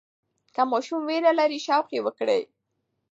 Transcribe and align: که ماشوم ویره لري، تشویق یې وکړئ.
که 0.55 0.61
ماشوم 0.71 1.01
ویره 1.07 1.31
لري، 1.39 1.59
تشویق 1.61 1.87
یې 1.95 1.99
وکړئ. 2.05 2.41